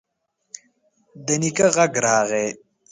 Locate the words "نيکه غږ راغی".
1.41-2.47